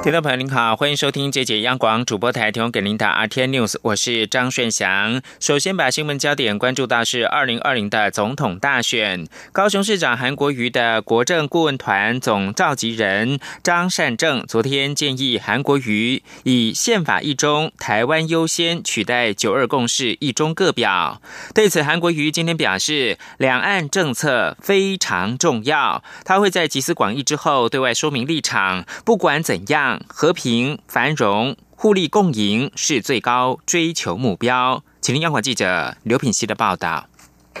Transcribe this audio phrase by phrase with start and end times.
[0.00, 5.20] 听众朋友您好，欢迎收听这节央广主播台提供给您的 RT News，我是张顺祥。
[5.40, 21.20] 首先把新闻焦点关注到是二零二零的总统大选，高雄市长韩国瑜的国政顾问团总召集人张善政昨天建议韩国瑜以宪法一中、台湾优先取代九二共识一中各表。
[21.52, 29.97] 对此，韩国瑜今天表示，两岸政策非常重要，他会在集思广益之后对外说明立场，不管怎样。
[30.06, 34.82] 和平、繁荣、互利共赢是最高追求目标。
[35.00, 37.06] 请听央广记者刘品熙的报道。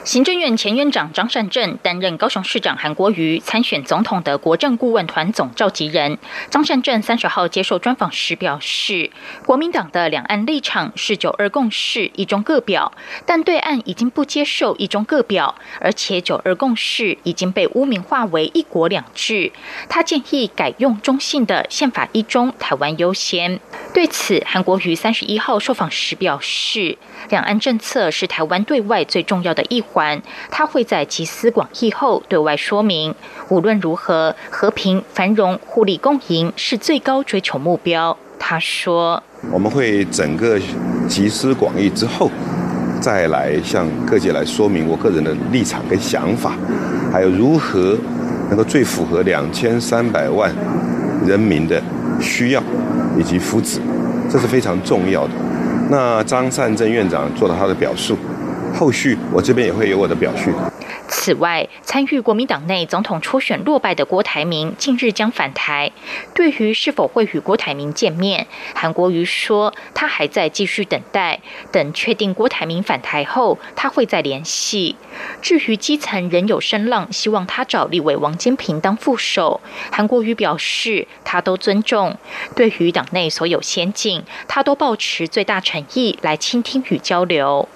[0.04, 6.16] 行政院前院长张善政担任高雄市长韩国瑜参选总统的国政顾问团总召集人。
[6.50, 9.10] 张善政三十号接受专访时表示，
[9.44, 12.92] 国民党的两岸立场是九二共识一中各表，
[13.26, 19.52] 但对岸已经不接受一中各表，而且九二共识已经被污名化为一国两制。
[19.88, 23.60] 他建议改用中性的宪法一中，台湾优先。
[23.92, 26.96] 对此，韩国瑜三十一号受访时表示，
[27.28, 29.84] 两岸政策是台湾对外最重要的一。
[29.92, 33.14] 环，他会在集思广益后对外说明。
[33.48, 38.16] 无论如何，和平、繁荣、互利共赢是最高追求目标。
[38.38, 40.58] 他说：“我们会整个
[41.08, 42.30] 集思广益之后，
[43.00, 46.52] 再来向各界来说明我个人的立场跟想法，
[47.12, 47.96] 还有如何
[48.48, 50.54] 能够最符合两千三百万
[51.26, 51.82] 人民的
[52.20, 52.62] 需要
[53.18, 53.78] 以及福祉，
[54.30, 55.32] 这是非常重要的。”
[55.90, 58.16] 那张善政院长做了他的表述。
[58.74, 60.50] 后续我这边也会有我的表述。
[61.08, 65.90] 此外，参与国民党内总统初选落败的郭台铭近日将返台。
[66.34, 71.40] 对于是否会与郭台铭见面，韩国瑜说他还在继续等待，
[71.72, 74.96] 等确定郭台铭返台后，他会再联系。
[75.40, 82.16] 至于基层仍有声浪，希望他找立委王坚平当副手，韩国瑜表示他都尊重。
[82.54, 87.66] 对于党内所有先进，他都保持最大诚意来倾听与交流。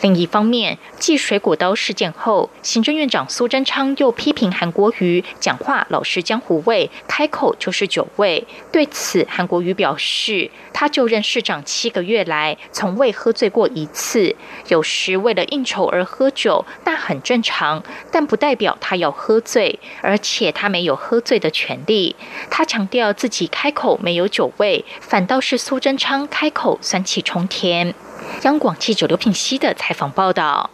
[0.00, 8.46] 另一方面，继水果刀事件后，行政院长苏贞昌又批评韩国瑜讲话老是江湖味，开口就是酒味。
[8.70, 14.36] 对此，韩国瑜表示，他就任市长七个月来，从未喝醉过一次。
[14.68, 17.82] 有时为了应酬而喝酒，那很正常，
[18.12, 22.14] 但不代表他要喝醉，而且他没有喝醉的权利。
[22.48, 27.94] 他强调自己开口没有酒味，反倒是苏贞昌开口酸气冲天。
[28.42, 30.70] 央广记者刘品熙的采访报道。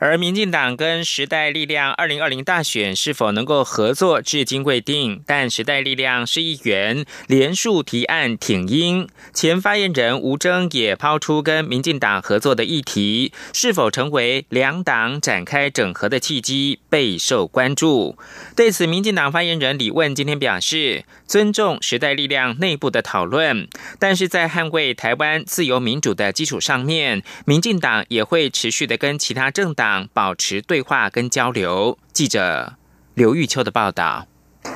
[0.00, 5.22] 而民进党跟时代力量二零二零大选是否能够合作，至今未定。
[5.26, 18.16] 但时代力量是议员连署提案挺英，前发言人吴征也抛出跟民进党合作的议题，是否成为两党展开整合的契机，备受关注。
[18.54, 29.87] 对此，民进党发言人李问今天表示，尊重时代力量内部的讨论，但是在捍卫台湾自由民主的基础上面，民进党也会持续的跟其他政党。
[30.12, 31.98] 保持对话跟交流。
[32.12, 32.74] 记者
[33.14, 34.26] 刘玉秋的报道。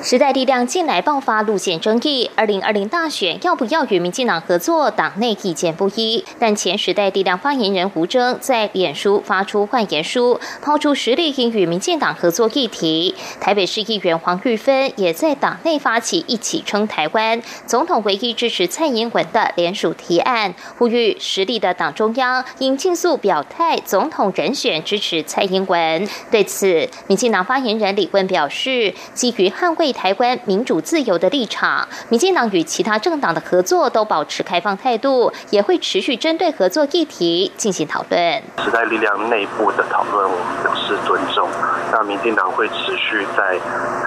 [0.01, 6.23] 时代力量近来爆发路线争议，二零二零大选要不要与民进党合作，党内意见不一。
[6.37, 13.15] 但前时代力量发言人胡征在脸书发出换言书，抛出实力应与民进党合作议题。
[13.39, 26.07] 台北市议员黄玉芬也在党内发起一起撑台湾，总统唯一支持蔡英文的联署提案，呼吁实力的党中央应尽速表态，总统人选支持蔡英文。
[26.29, 29.82] 对此，民进党发言人李问表示，基于捍卫。
[29.83, 38.41] 为台湾民主自由的立场，民进党与其他政党的合作都保持开放态度，也会持续针对合作议题进行讨论。
[38.63, 41.49] 时代力量内部的讨论，我们表示尊重。
[41.91, 43.59] 那民进党会持续在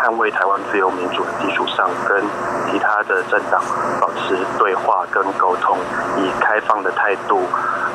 [0.02, 2.24] 捍卫台湾自由民主的基础上，跟
[2.72, 3.62] 其他的政党
[4.00, 5.76] 保持对话跟沟通，
[6.16, 7.42] 以开放的态度，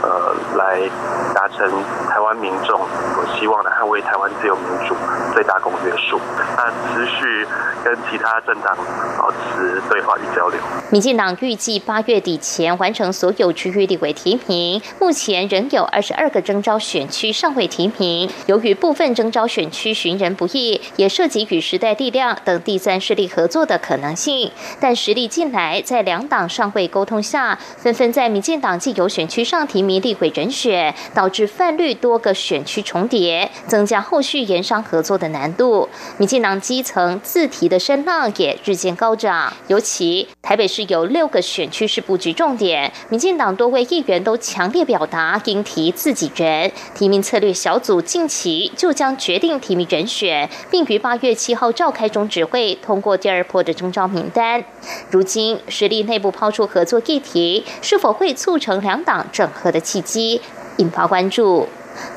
[0.03, 0.87] 呃，来
[1.33, 1.67] 达成
[2.07, 2.79] 台湾民众
[3.15, 4.95] 所希望的捍卫台湾自由民主
[5.33, 6.21] 最大公约数。
[6.55, 7.47] 那持续。
[7.83, 8.75] 跟其他政党
[9.17, 10.59] 保持对话与交流。
[10.89, 18.29] 民进党预计八月底前完成所有区域立委提名，目前仍有二十二个征召选区尚未提名。
[18.47, 24.51] 由于部分征召选区寻人不易，也涉及与时代力量等第三势力合作的可能性。
[24.79, 30.01] 但实力近来在两党尚未沟通下，纷纷在民进党既有选区上提名。
[30.01, 35.87] 立委人选，导致泛绿多个选区重叠，增加后续研商合作的难度。
[36.17, 46.71] 民进党基层自提的声浪也日渐高涨，尤其台北市有六个选区是布局重点，民进党多位议员都强烈表达应提自己人。
[46.95, 54.63] 提名策略小组近期就将决定提名人选，并于八月七号召开中指会，通过第二波的征召名单。
[55.09, 60.41] 如今实力内部抛出合作议题，是否会促成两党整合的契机，
[60.77, 61.67] 引发关注。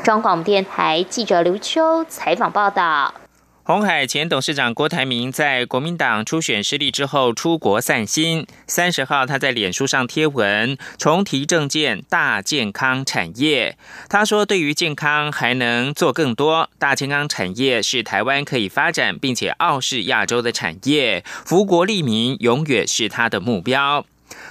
[0.04, 3.23] 中广电台记者刘秋采访报道。
[3.66, 8.46] 红海前董事长郭台铭在国民党初选失利之后出国散心。
[8.66, 13.78] 三十号，他在脸书上贴文重提政见大健康产业。
[14.10, 24.04] 他说：“对于健康还能做更多，大健康产业是台湾可以发展并且傲视亚洲的产业，福国利民永远是他的目标。”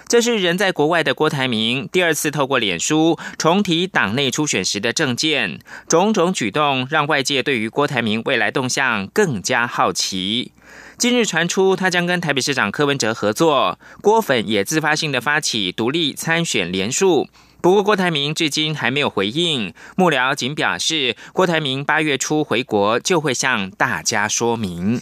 [0.08, 10.52] 这是人在国外的郭台铭第二次透过脸书重提党内初选时的政见，种种举动让外界对于郭台铭未来动向更加好奇。
[10.98, 17.28] 今日传出他将跟台北市长柯文哲合作，郭粉也自发性的发起独立参选连署。
[17.60, 25.02] 不过郭台铭至今还没有回应，幕僚仅表示郭台铭八月初回国就会向大家说明。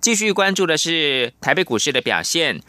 [0.00, 2.60] 继续关注的是台北股市的表现。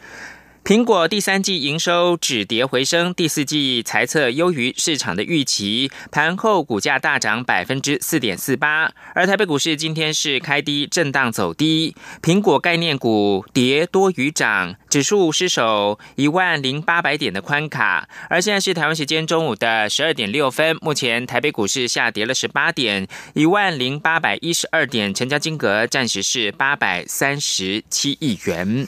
[0.68, 8.92] 苹果第三季营收止跌回升，第四季财测优于市场的预期，盘后股价大涨百分之四点四八。
[9.14, 18.06] 而台北股市今天是开低震荡走低，苹果概念股跌多于涨，指数失守一万零八百点的宽卡。
[18.28, 28.86] 而现在是台湾时间中午的十二点六分，目前台北股市下跌了十八点，一万零八百一十二点，成交金额暂时是八百三十七亿元。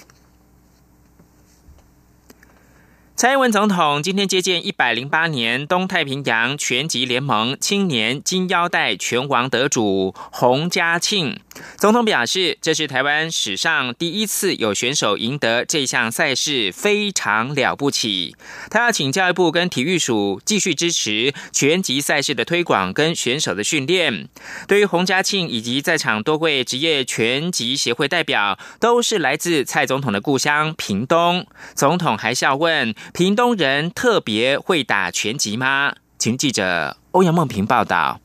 [3.20, 11.38] 蔡英文总统今天接见一百零八年东太平洋拳击联盟青年金腰带拳王得主洪家庆。
[11.76, 18.36] 总统表示，这是台湾史上第一次有选手赢得这项赛事，非常了不起。
[18.70, 24.28] 他要请教育部跟体育署继续支持拳击赛事的推广跟选手的训练。
[24.68, 31.46] 对于洪家庆以及在场多位职业拳击协会代表，都是来自蔡总统的故乡屏东。
[31.74, 32.94] 总统还笑问。
[33.12, 35.94] 屏东人特别会打拳击吗？
[36.18, 38.20] 请记者欧阳梦平报道。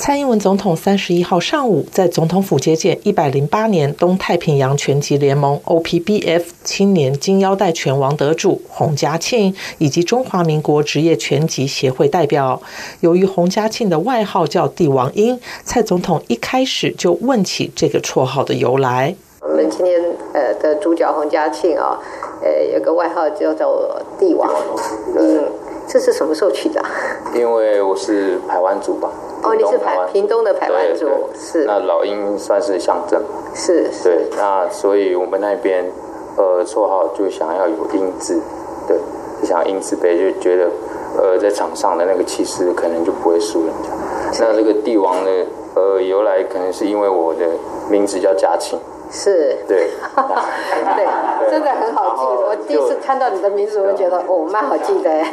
[0.00, 12.62] 蔡英文总统三十一号上午在总统府接见一百零八年东太平洋拳击联盟 OPBF 青年金腰带拳王得主洪家庆以及中华民国职业拳击协会代表。
[13.00, 19.14] 由于洪家庆的外号叫“帝王鹰”，蔡总统一开始就问起这个绰号的由来。
[19.42, 22.00] 我们今天呃的主角洪家庆啊。
[22.42, 24.50] 呃，有个外号叫做“帝王”，
[25.14, 25.44] 嗯，
[25.86, 26.82] 这是什么时候取的？
[27.34, 29.10] 因为我是台湾族吧。
[29.42, 31.64] 哦，你是排屏东的排湾族，是。
[31.64, 33.22] 那老鹰算是象征。
[33.54, 33.88] 是。
[34.02, 35.90] 对，那所以我们那边
[36.36, 38.40] 呃绰号就想要有鹰字，
[38.86, 38.96] 对，
[39.40, 40.68] 就想要鹰字辈，就觉得
[41.18, 43.90] 呃在场上的那个气势可能就不会输人家。
[44.40, 45.30] 那这个帝王的
[45.74, 47.46] 呃由来，可能是因为我的
[47.90, 48.78] 名字叫嘉庆。
[49.12, 49.90] 是，对，
[50.96, 52.22] 对，真的很好记。
[52.22, 55.24] 我第一次看到你的名字，我就觉得哦，蛮好记的。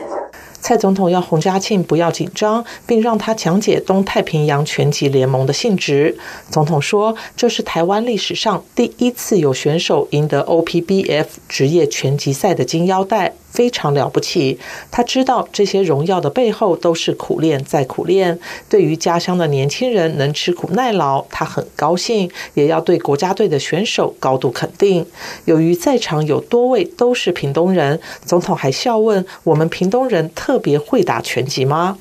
[0.59, 6.18] 蔡总统要洪家庆不要紧张，并让他讲解东太平洋拳击联盟的性质。
[6.50, 14.60] 总统说：“这是台湾历史上第一次有选手赢得 OPBF 职业拳击赛的金腰带。”非常了不起，
[14.92, 18.38] 他知道这些荣耀的背后都是苦练再苦练。
[18.70, 25.04] 对于家乡的年轻人能吃苦耐劳，他很高兴，也要对国家队的选手高度肯定。
[25.46, 31.98] 由于在场有多位都是屏东人，总统还笑问：“我们屏东人特别会打拳击吗？”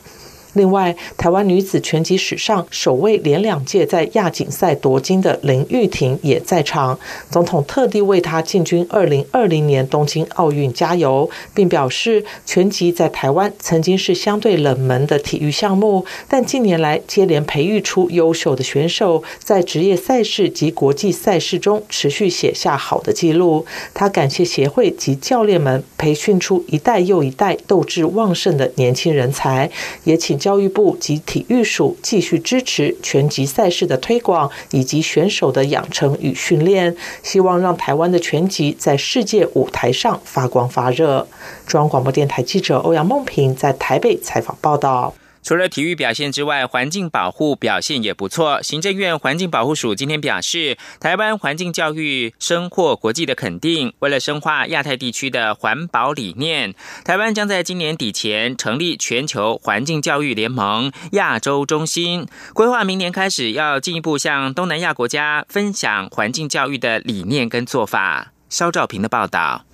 [0.56, 6.98] 另外，台湾女子拳击史上首位连两届在亚锦赛夺金的林玉婷也在场。
[7.30, 23.66] 总统特地为她进军二零二零年东京奥运加油，并表示，拳击在台湾曾经是相对冷门的体育项目，但近年来接连培育出优秀的选手，在职业赛事及国际赛事中持续写下好的记录。
[23.92, 29.70] 他感谢协会及教练们培训出一代又一代斗志旺盛的年轻人才，
[30.04, 30.40] 也请。
[30.46, 41.26] 教育部及体育署继续支持拳击赛事的推广以及选手的养成与训练，希望让台湾的拳击在世界舞台上发光发热。
[41.66, 45.12] 中央广播电台记者欧阳梦平在台北采访报道。
[45.46, 48.60] 除了体育表现之外，环境保护表现也不错。
[48.64, 53.92] 行政院环境保护署今天表示，台湾环境教育深获国际的肯定。
[54.00, 56.74] 为了深化亚太地区的环保理念，
[57.04, 68.32] 台湾将在今年底前成立全球环境教育联盟亚洲中心，规划明年开始要进一步向东南亚国家分享环境教育的理念跟做法。
[68.48, 69.64] 肖兆平的报道。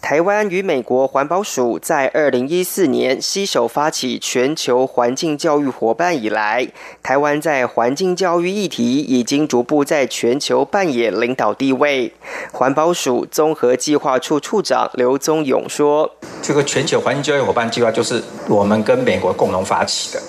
[0.00, 6.68] 台湾与美国环保署在二零一四年携手发起全球环境教育伙伴以来，
[7.02, 12.12] 台湾在环境教育议题已经逐步在全球扮演领导地位。
[12.52, 16.10] 环保署综合计划处处长刘宗勇说
[16.42, 20.20] ：“这个全球环境教育伙伴计划就是我们跟美国共同发起的，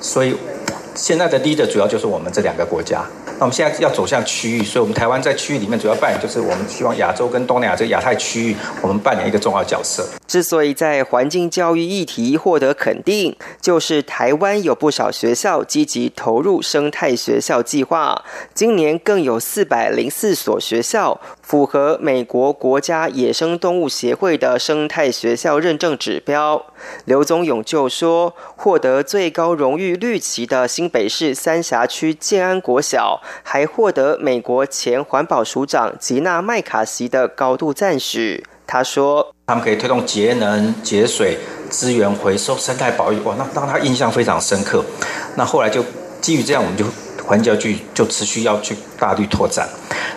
[0.00, 0.34] 所以
[1.00, 3.02] 现在的 leader 主要就是我们这两个国家。”
[3.40, 10.06] 那我们现在要走向区域，所以我们台湾在区域里面主要扮演就是我们希望亚洲跟东南亚这个亚太区域，我们扮演一个重要角色。
[10.26, 26.62] 之所以在环境教育议题获得肯定，就是台湾有不少学校积极投入生态学校计划，今年更有四百零四所学校符合美国国家野生动物协会的生态学校认证指标。
[27.06, 33.22] 刘宗勇就说，获得最高荣誉绿旗的新北市三峡区建安国小。
[33.42, 38.44] 还获得美国前环保署长吉娜麦卡锡的高度赞许。
[38.66, 43.18] 他说：“他们可以推动节能、节水、资源回收、生态保育。
[43.20, 44.84] 哇，那让他印象非常深刻。
[45.34, 45.84] 那后来就
[46.20, 46.84] 基于这样，我们就
[47.24, 49.68] 环境教局就持续要去大力拓展。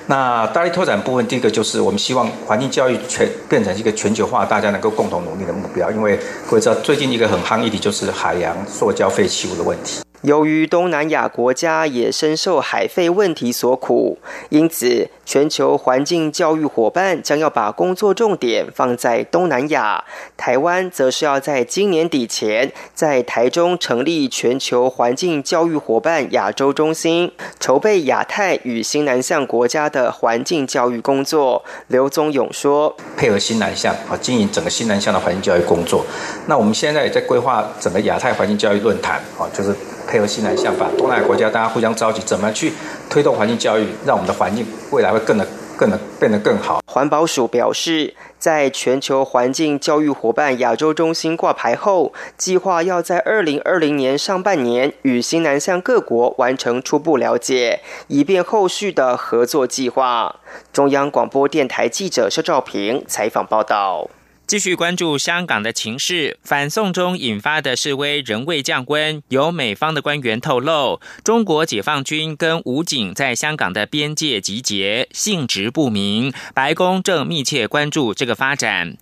[0.05, 5.89] 那大力拓展部分，第一个就是我们希望环境教育全变成一个全球化，大家能够共同努力的目标。
[5.89, 20.05] 因为各位知道，最近一个很夯议题就是海洋塑胶废弃物的问题。”由于东南亚国家也深受海废问题所苦，因此全球环境教育伙伴将要把工作重点放在东南亚。
[20.37, 31.65] 台湾则是要在今年底前在台中成立全球环境教育伙伴亚洲中心，筹备亚太与新南向国家的环境教育工作。
[31.87, 36.05] 刘宗勇说：“配合新南向啊，经营整个新南向的环境教育工作。
[36.47, 39.75] 那我们现在也在规划整个亚太环境教育论坛啊，就是。”
[40.07, 42.73] 配合西南向法，东南亚国家大家互相召集，怎么去
[43.09, 46.81] 推动环境教育，让我们的环境未来会更的、更的变得更好。
[46.85, 60.35] 环保署表示，在全球环境教育伙伴亚洲中心挂牌后，计划要在二零二零年上半年与新南向各国完成初步了解，以便后续的合作计划。
[60.71, 64.09] 中央广播电台记者肖兆平采访报道。
[64.53, 69.23] 继续关注香港的情势，反送中引发的示威仍未降温。
[69.29, 76.31] 有美方的官员透露，中国解放军跟武警在香港的边界集结，性质不明。
[76.53, 78.95] 白宫正密切关注这个发展。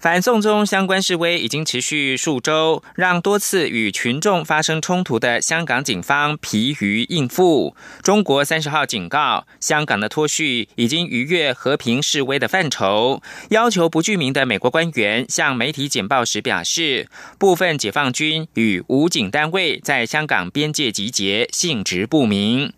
[0.00, 7.76] 反送中相关示威已经持续数周，让多次与群众发生冲突的香港警方疲于应付。
[8.02, 17.06] 中国三十号警告，香港的脱序已经逾越和平示威的范畴，要求不具名的美国官员向媒体简报时表示，
[17.38, 22.72] 部分解放军与武警单位在香港边界集结，性质不明。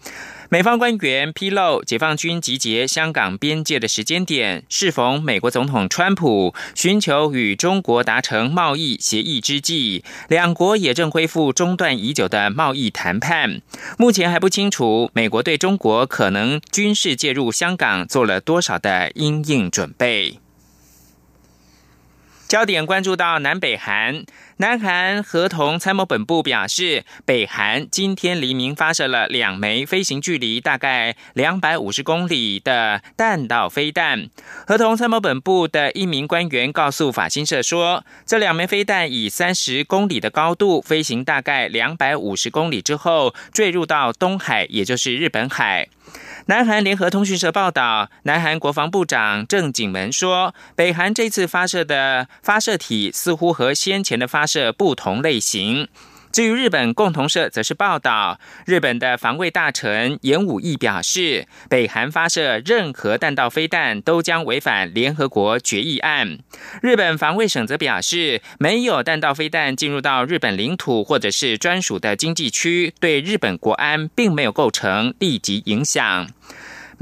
[0.53, 13.63] 美方官员披露，解放军集结香港边界的时间点适逢美国总统川普寻求与中国达成贸易协议之际，两国也正恢复中断已久的贸易谈判。
[13.97, 20.39] 目前还不清楚美国对中国可能军事介入香港做了多少的因应准备。
[22.47, 24.27] 焦点关注到南北韩，
[24.63, 34.29] 南韩合同参谋本部表示，北韩今天黎明发射了两枚飞行距离大概两百五十公里的弹道飞弹。
[34.65, 45.89] 合同参谋本部的一名官员告诉法新社说，这两枚飞弹以三十公里的高度飞行大概两百五十公里之后，坠入到东海，也就是日本海。
[46.47, 55.89] 南韩联合通讯社报道，南韩国防部长郑景文说，北韩这次发射的发射体似乎和先前的发射不同类型。
[56.33, 66.39] 至于日本共同社则是报道，日本的防卫大臣岩武义表示，北韩发射任何弹道飞弹都将违反联合国决议案。
[66.81, 76.29] 日本防卫省则表示，没有弹道飞弹进入到日本领土或者是专属的经济区，对日本国安并没有构成立即影响。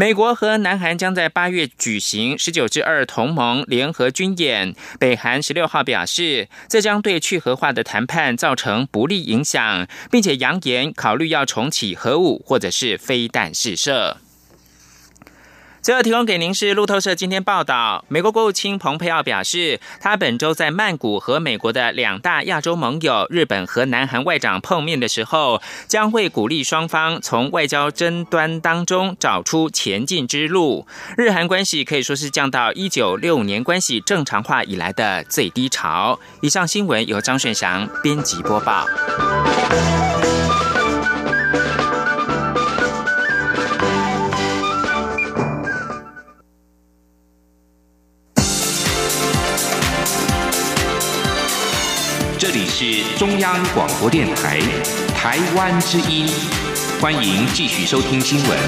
[0.00, 4.74] 美国和南韩将在八月举行十九至二同盟联合军演。
[4.98, 14.16] 北韩十六号表示，这将对去核化的谈判造成不利影响，并且扬言考虑要重启核武或者是飞弹试射。
[15.82, 30.86] 最后提供给您是路透社今天报道，美国国务卿蓬佩奥表示，他本周在曼谷和美国的两大亚洲盟友日本和南韩外长碰面的时候，将会鼓励双方从外交争端当中找出前进之路。
[31.16, 36.20] 日韩关系可以说是降到一九六五年关系正常化以来的最低潮。
[36.42, 38.86] 以上新闻由张顺祥编辑播报。
[52.82, 54.58] 是中央广播电台
[55.14, 56.26] 台湾之音，
[56.98, 58.58] 欢迎继续收听新闻。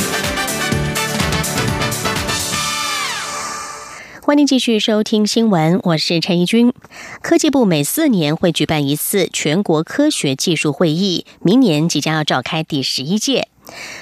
[4.21, 6.75] 欢迎继续收听新闻，我是陈怡君。
[7.23, 13.49] 科技部每四年会举办一次全国科学技术会议，明年即将要召开第十一届。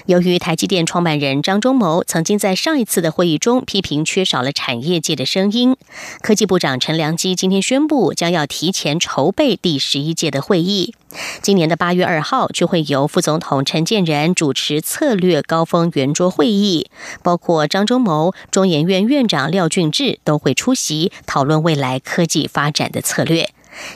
[0.07, 5.77] 由于台积电创办人张忠谋曾经在上一次的会议中批评缺少了产业界的声音，
[6.21, 10.95] 科技部长陈良基今天宣布将要提前筹备第十一届的会议。
[11.43, 16.89] 今年的八月二号就会由副总统陈建仁主持策略高峰圆桌会议，
[17.23, 23.51] 包括张忠谋、中研院院长廖俊志都会出席，讨论未来科技发展的策略。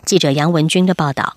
[0.04, 1.36] 记者杨文军的报道。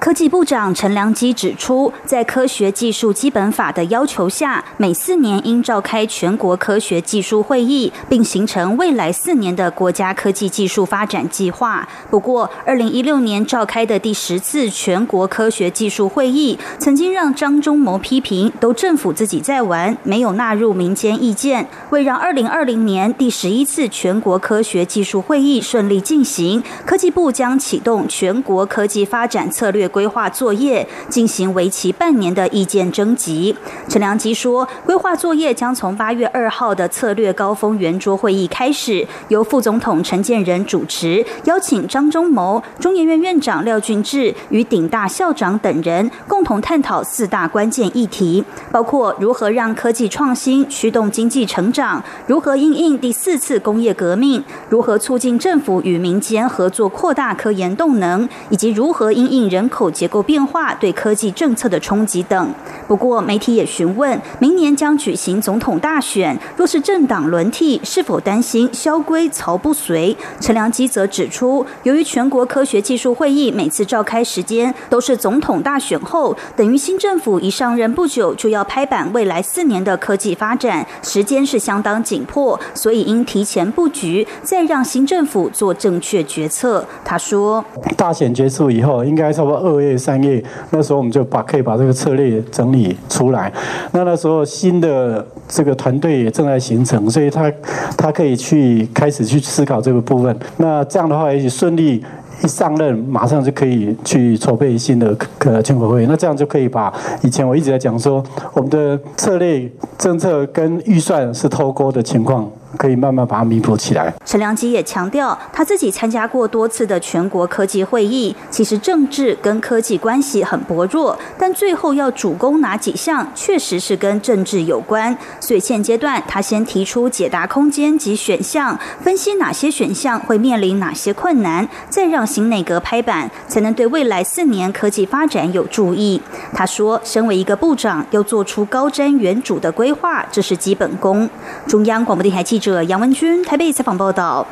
[0.00, 11.86] 科技部长陈良基指出，在科学技术基本法的要求下，每四年应召开全国科学技术会议，并形成未来四年的国家科技技术发展计划。
[12.08, 21.68] 不过，二零一六年召开的第十次全国科学技术会议，曾经让张忠谋批评，都政府自己在玩，没有纳入民间意见。
[21.90, 29.88] 为让二零二零年第十一次全国科学技术会议顺利进行，科技部将启动全国科技发展策略。
[29.98, 33.52] 规划作业进行为期半年的意见征集。
[33.88, 59.77] 陈良基说，规划作业将从八月二号的策略高峰圆桌会议开始，由副总统陈建仁主持，邀请张忠谋、中研院院长廖俊志与鼎大校长等人共同探讨四大关键议题，包括如何让科技创新驱动经济成长，如何应应第四次工业革命，如何促进政府与民间合作扩大科研动能，以及如何应应人口。
[59.78, 62.52] 口结构变化对科技政策的冲击等。
[62.88, 70.16] 不过，媒体也询问，明年将举行总统大选，若是政党轮替，是否担心萧规曹不随？
[70.40, 86.84] 陈良基则指出，由于全国科学技术会议每次召开时间都是总统大选后，等于新政府一上任不久就要拍板未来四年的科技发展，时间是相当紧迫，所以应提前布局，再让新政府做正确决策。
[87.04, 87.64] 他说，
[87.96, 89.67] 大选结束以后，应该差不多。
[89.74, 93.52] 二月、三月，那时候我们就把可以把这个策略整理出来。
[93.92, 97.52] 那那时候新的这个团队也正在形成，所以他
[97.96, 100.36] 他可以去开始去思考这个部分。
[100.56, 102.04] 那这样的话，也许顺利
[102.42, 106.06] 一上任，马上就可以去筹备新的呃全国会。
[106.06, 112.48] 那这样就可以把以前我一直在讲说，我们的策略政策跟预算是脱钩的情况。
[112.76, 114.12] 可以慢慢把它弥补起来。
[114.24, 125.16] 陈良基也强调，他自己参加过多次的全国科技会议，其实政治跟科技关系很薄弱，但最后要主攻哪几项，确实是跟政治有关。
[125.40, 136.20] 所以现阶段，他先提出解答空间及选项，分析哪些选项会面临哪些困难，再让新内阁拍板，才能对未来四年科技发展有注意。
[136.52, 141.28] 他说，身为一个部长，要做出高瞻远瞩的规划，这是基本功。
[141.66, 142.57] 中央广播电台记。
[142.58, 144.44] 记者杨文君台北采访报道。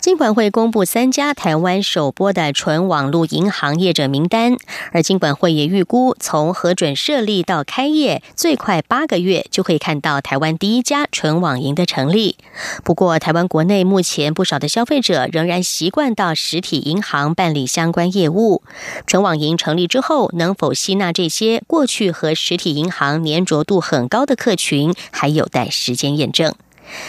[0.00, 4.56] 金管会公布三家台湾首播的纯网络银行业者名单，
[4.92, 12.36] 而金管会也预估，从核准设立到开业，最快八个月就可以看到台湾第一家纯网银的成立。
[12.84, 18.62] 不过，台湾国内目前不少的消费者仍然习惯到实体银行办理相关业务。
[19.06, 26.54] 纯网银成立之后，能否吸纳这些过去和实体银行粘着度很高的客群，还有待时间验证。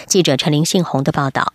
[0.08, 1.54] 记者陈林信宏的报道。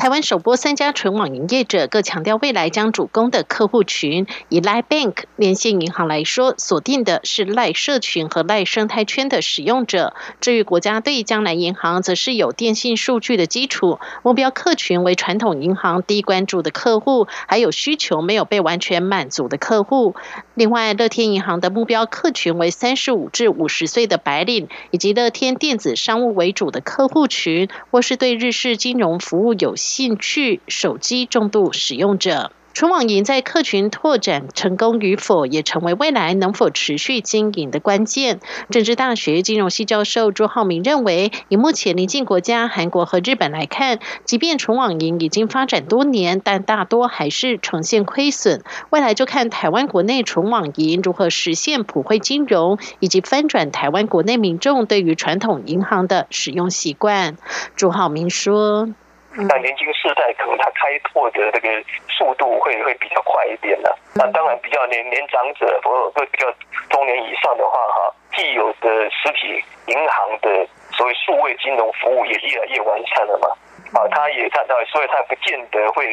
[0.00, 10.14] 台湾首播三家纯网营业者各强调未来将主攻的客户群，以赖 Bank 连线银行来说，锁定的是赖社群和赖生态圈的使用者。
[10.40, 20.14] 至于国家对江南银行，则是有电信数据的基础，目标客群为传统银行低关注的客户，还有需求没有被完全满足的客户。
[20.54, 29.76] 另外，乐天银行的目标客群为三十五至五十岁的白领，以及乐天电子商务为主的客户群，或是对日式金融服务有。
[29.90, 38.38] 兴趣手机重度使用者，纯网银在客群拓展成功与否，也成为未来能否持续经营的关键。
[38.70, 48.62] 政治大学金融系教授朱浩明认为，以目前邻近国家韩国和日本来看，即便纯网银已经发展多年，但大多还是呈现亏损。
[48.90, 57.36] 未来就看台湾国内纯网银如何实现普惠金融，以及翻转台湾国内民众对于传统银行的使用习惯。
[57.74, 58.90] 朱浩明说。
[59.36, 61.68] 那年轻世代可能他开拓的这个
[62.08, 63.96] 速度会会比较快一点了。
[64.14, 66.52] 那当然比较年年长者或会比较
[66.90, 73.48] 中年以上的话，哈，既有的实体银行的所谓数位金融服务也越来越完善了嘛。
[73.94, 76.06] 啊，他也看到，所以他不见得会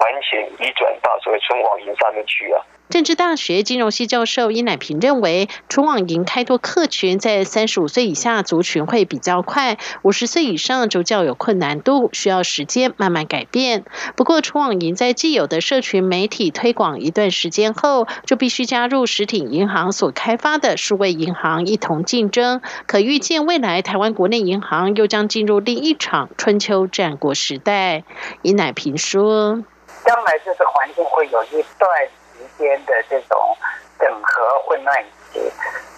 [0.00, 2.60] 完全移转到所谓存网银上面去啊。
[2.90, 13.84] 政治大学金融系教授伊乃平认为，纯网银开拓客群在三十五岁以下族群会比较快，五十岁以上就较有困难度，需要时间慢慢改变。
[14.16, 22.60] 不过，纯网银在既有的社群媒体推广一段时间后，就必须加入实体银行所开发的数位银行一同竞争。
[22.86, 28.04] 可预见，未来台湾国内银行又将进入另一场春秋战国时代。
[28.42, 29.64] 伊乃平说
[30.04, 31.90] ：“将来就是环境会有一段。”
[32.34, 33.56] 时间的这种
[33.98, 35.40] 整合混乱期，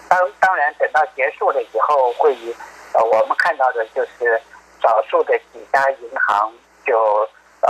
[0.07, 2.35] 当当然等到结束了以后，会
[2.93, 4.39] 呃我们看到的就是
[4.81, 6.53] 少数的几家银行
[6.85, 6.97] 就
[7.61, 7.69] 呃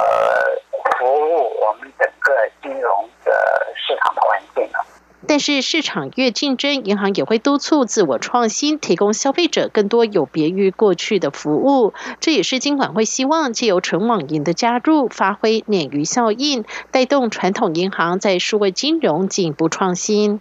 [0.97, 4.85] 服务我们整个金融的市场的环境了。
[5.25, 11.93] 但是市场越竞争，银行也会督促自我创新，提供消费者更多有别于过去的服务。
[12.19, 20.39] 这也是金管会希望借由纯网银的加入，发挥鲶鱼效应，带动传统银行在数位金融进一步创新。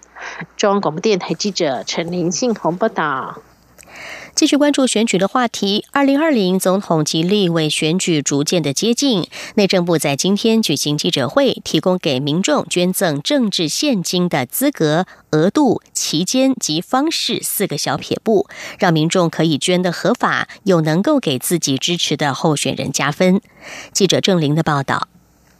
[0.56, 3.38] 中央广播电台记者陈林信宏报道。
[4.36, 5.86] 继续关注选举的话题。
[5.92, 18.46] 二零二零总统及立委选举逐渐的接近，内政部在今天举行记者会，提供给民众捐赠政治现金的资格、额度、期间及方式四个小撇步，
[18.78, 23.40] 让民众可以捐的合法，又能够给自己支持的候选人加分。
[23.94, 25.08] 记者郑玲的报道。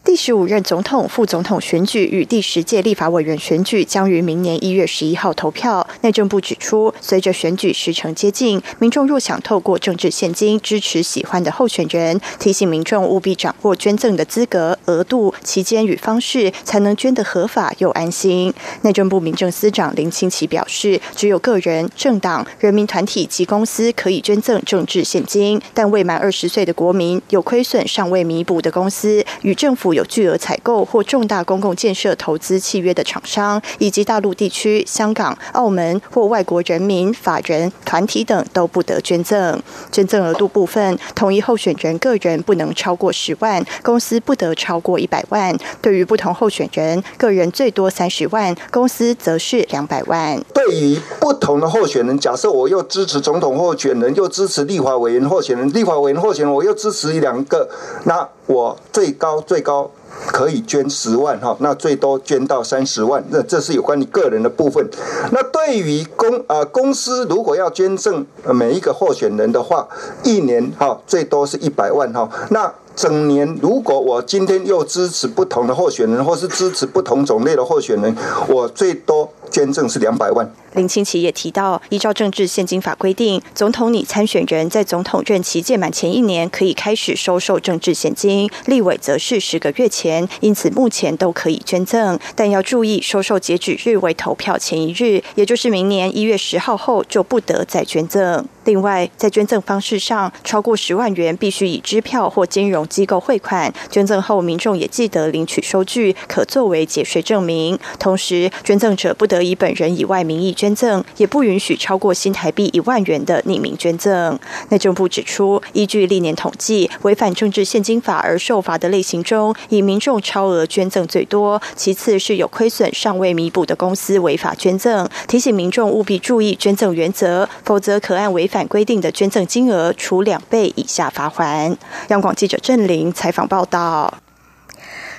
[0.07, 5.85] 第十五任总统、副总统选举与第十届立法委员选举将于明年一月十一号投票。
[6.03, 18.55] 内政部指出，随着选举时程接近，民众若想透过政治现金支持喜欢的候选人，提醒民众务必掌握捐赠的资格、额度、期间与方式，才能捐得合法又安心。
[18.83, 29.96] 内政部民政司长林清奇表示，只有个人、政党、人民团体及公司可以捐赠政治现金，但未满二十岁的国民、有亏损尚未弥补的公司与政府。
[29.97, 39.61] 有巨额采购或重大公共建设投资契约的厂商，以及大陆地区、香港、澳门或外国人民、法人、团体等，都不得捐赠。
[39.91, 45.57] 捐赠额度部分，同一候选人个人不能超过十万，公司不得超过一百万。
[45.81, 50.39] 对于不同候选人，个人最多三十万，公司则是两百万。
[50.53, 57.69] 对于不同的候选人，假设我又支持总统候选人，又支持立法委员候选人，立法委员候选人我又支持两个，
[58.05, 59.86] 那我最高最高。
[60.27, 64.89] 可以捐十万哈，那最多捐到三十万，那这是有关你个人的部分。
[65.31, 69.89] 那对于公啊公司，如果要捐赠每一个候选人的话，
[70.23, 72.29] 一年哈最多是一百万哈。
[72.51, 78.17] 那整年如果我今天又支持不同的候选人，或是支持不同种类的候选人，
[78.49, 79.31] 我最多。
[79.57, 80.47] 捐赠是两百万。
[80.75, 98.47] 林清奇也提到，依照政治现金法规定，总统拟参选人在总统任期届满前一年可以开始收受政治现金，立委则是十个月前，因此目前都可以捐赠，但要注意收受截止日为投票前一日，也就是明年一月十号后就不得再捐赠。
[98.65, 107.79] 另外，在捐赠方式上，超过十万元必须以支票或金融机构汇款，捐赠后民众也记得领取收据，可作为节税证明。
[107.99, 114.39] 同时，捐赠者不得以本人以外名义捐赠，也不允许超过新台币一万元的匿名捐赠。
[114.71, 125.07] 内政部指出，依据历年统计，违反政治现金法而受罚的类型中，以民众超额捐赠最多，其次是有亏损尚未弥补的公司违法捐赠。
[125.29, 128.47] 提醒民众务必注意捐赠原则，否则可按违。
[128.47, 131.77] 反规定的捐赠金额，处两倍以下罚款。
[132.09, 134.26] 央广记者郑玲采访报道。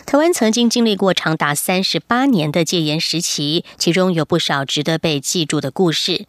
[0.08, 6.28] 台湾曾经经历过长达三十八年的戒严时期，其中有不少值得被记住的故事。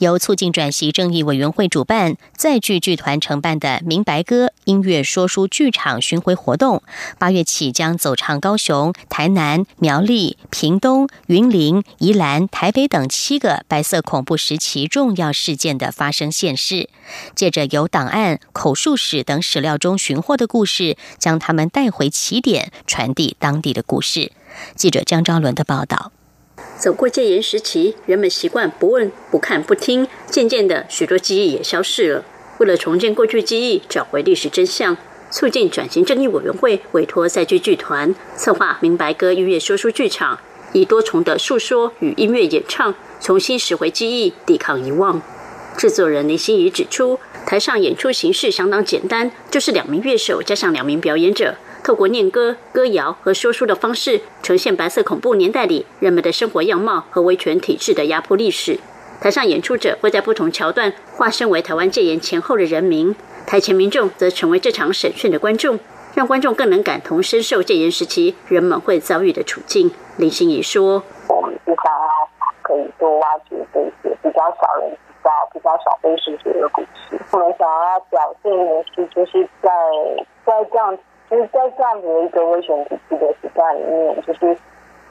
[0.00, 6.82] 由促进转型正义委员会主办、在剧剧团承办的“明白歌”音乐说书剧场巡回活动，
[7.20, 16.88] 八月起将走唱高雄、台南、苗栗、屏东、云林、宜兰、台北等七个白色恐怖时期重要事件的发生现世，
[17.36, 23.19] 借着由档案、口述史等史料中寻获的故事，将他们带回起点，传递。
[23.38, 24.32] 当地的故事。
[24.74, 26.12] 记者江昭伦的报道。
[26.78, 32.24] 走过戒严时期，人们习惯不问、不看、不听，渐渐的，许多记忆也消逝了。
[32.58, 34.96] 为了重建过去记忆，找回历史真相，
[35.30, 40.36] 促进转型正义委员会委托赛剧剧团策划《明白歌音乐说书剧场》，
[40.72, 45.20] 以多重的诉说与音乐演唱，重新拾回记忆，抵抗遗忘。
[45.76, 51.56] 制作人林心怡指出，台上演出形式相当简单，就是两名乐手加上两名表演者。
[51.90, 58.78] 透过念歌、歌谣和说书的方式，呈现白色恐怖年代里人们的生活样貌和维权体制的压迫历史。
[59.20, 65.80] 台上演出者会在不同桥段化身为台湾戒严前后的人民，台前民众则成为这场审讯的观众，
[66.14, 69.90] 让观众更能感同身受戒严时期人们会遭遇的处境。
[70.16, 71.76] 林心怡说：“我们希望
[72.62, 77.20] 可以多挖掘这些比较少人知道、比较少被识别的故事。
[77.32, 79.68] 我们想要表现的是，就是在
[80.46, 80.96] 在这样。”
[81.30, 84.56] 就是在这样子的一个危险体制的时代里面，就是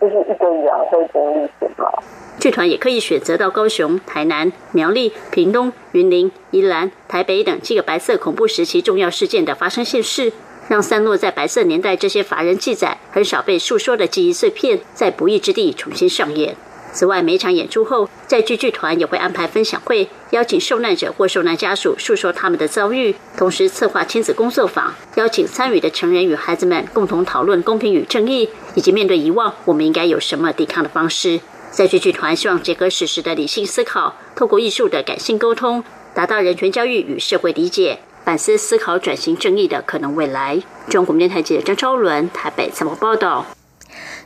[0.02, 2.04] 就是一个人会经历什么？
[2.40, 10.34] 剧团也可以选择到高雄、台南、苗栗、屏东、云林、宜兰、台北等七个白色恐怖时期重要事件的发生现世，
[10.68, 16.56] 让散落在白色年代这些乏人记载、很少被述说的记忆碎片，在不易之地重新上演。
[16.92, 31.40] 此外，每场演出后，在剧剧团也会安排分享会，邀请受难者或受难家属诉说他们的遭遇，同时策划亲子工作坊，邀请参与的成人与孩子们共同讨论公平与正义，以及面对遗忘，我们应该有什么抵抗的方式。
[31.72, 35.84] 在剧剧团希望结合史实的理性思考，透过艺术的感性沟通，
[36.16, 40.60] 达到人权教育与社会理解，反思思考转型正义的可能未来。
[40.90, 43.46] 中国电台记者张超伦台北采访报道。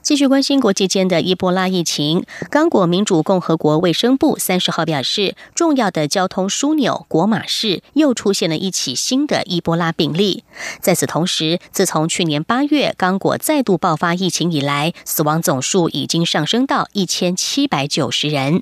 [0.03, 10.43] 继续关心国际间的伊波拉疫情，刚果民主共和国卫生部三十号表示，重要的交通枢纽国马市又出现了一起新的伊波拉病例。
[10.81, 18.61] 在此同时，自从去年八月刚果再度爆发疫情以来，死亡总数已经上升到一千七百九十人。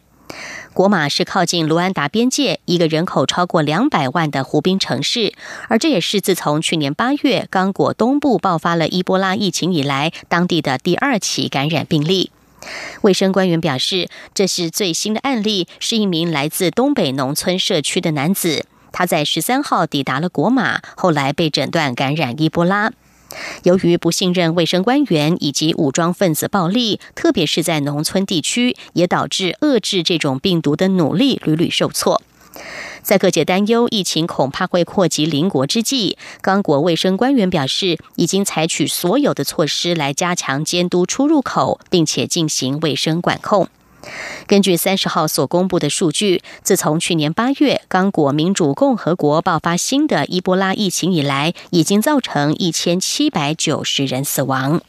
[0.74, 5.34] 国马是靠近卢安达边界，一个人口超过两百万的湖滨城市，
[5.68, 12.32] 而这也是自从去年八月刚果东部爆发了伊波拉疫情以来，当地的第二起感染病例。
[13.02, 22.92] 卫生官员表示，这是最新的案例，是一名来自东北农村社区的男子，他在十三号抵达了国马，后来被诊断感染伊波拉。
[23.64, 32.22] 由于不信任卫生官员以及武装分子暴力，特别是在农村地区，也导致遏制这种病毒的努力屡屡受挫。
[33.02, 43.70] 在各界担忧疫情恐怕会扩及邻国之际，刚果卫生官员表示，已经采取所有的措施来加强监督出入口，并且进行卫生管控。
[44.48, 54.82] 根据三十号所公布的数据，自从去年八月刚果民主共和国爆发新的伊波拉疫情以来，已经造成一千七百九十人死亡。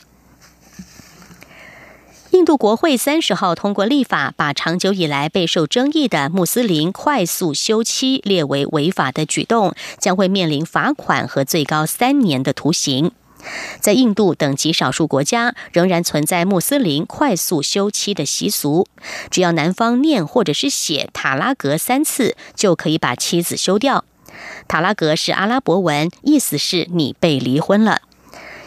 [2.31, 13.13] 印度国会三十号通过立法，把长久以来备受争议的穆斯林快速休妻列为违法的举动，将会面临罚款和最高三年的徒刑。
[13.81, 18.87] 在印度等极少数国家，仍然存在穆斯林快速休妻的习俗。
[19.31, 24.05] 只要男方念或者是写塔拉格三次，就可以把妻子休掉。
[24.67, 28.01] 塔拉格是阿拉伯文，意思是你被离婚了。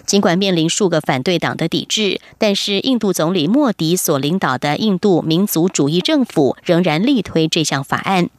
[0.05, 8.29] 尽管面临数个反对党的抵制，但是印度总理莫迪所领导的印度民族主义政府仍然力推这项法案。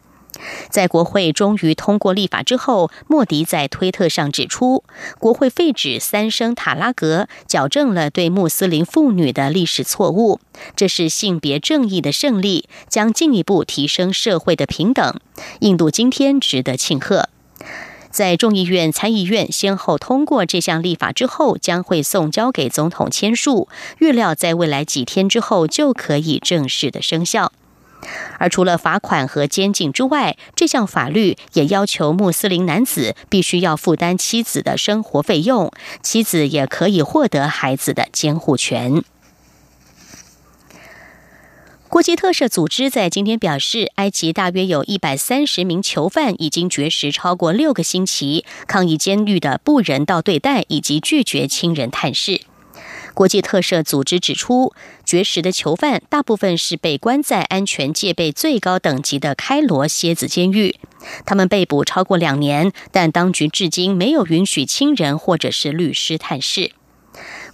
[0.69, 4.85] 在国会终于通过立法之后，莫迪在推特上指出，
[5.19, 10.41] 国会废止三声塔拉格，矫正了对穆斯林妇女的历史错误，
[10.75, 15.19] 这是性别正义的胜利，将进一步提升社会的平等。
[15.61, 17.29] 印度今天值得庆贺。
[18.11, 23.69] 在众议院、参议院先后通过这项立法之后，将会送交给总统签署，
[23.99, 27.53] 预料在未来几天之后就可以正式的生效。
[28.39, 39.03] 而除了罚款和监禁之外，这项法律也要求穆斯林男子必须要负担妻子的生活费用，妻子也可以获得孩子的监护权。
[41.89, 52.43] 国际特赦组织在今天表示，埃及大约有一百三十名囚犯已经绝食超过六个星期，抗议监狱的不人道对待以及拒绝亲人探视。
[53.17, 60.77] 国际特赦组织指出，绝食的囚犯大部分是被关在安全戒备最高等级的开罗蝎子监狱。
[61.25, 66.73] 他们被捕超过两年，但当局至今没有允许亲人或者是律师探视。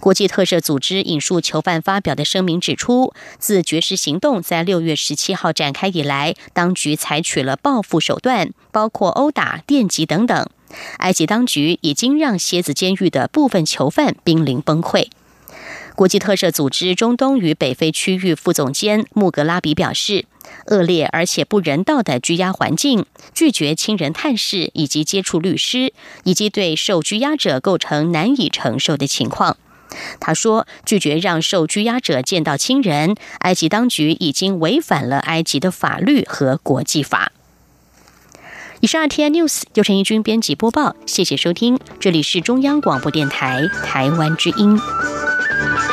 [0.01, 10.45] 国际特赦组织引述囚犯发表的声明指出，自绝食行动在六月十七号展开以来，当局采取了报复手段，包括殴打、电击等等。
[10.97, 15.07] 埃及当局已经让蝎子监狱的部分囚犯濒临崩溃。
[15.95, 20.25] 国际特赦组织中东与北非区域副总监穆格拉比表示，
[20.67, 29.57] 恶劣而且不人道的拘押环境、拒绝亲人探视以及接触律师，以及对受拘押者构成难以承受的情况。
[30.19, 37.31] 他说，拒绝让受拘押者见到亲人，埃及当局已经违反了埃及的法律和国际法。
[38.79, 44.77] 以上 T N News 由陈一军编辑播报，谢谢收听，这里是中央广播电台台湾之音。
[45.59, 45.89] Bye.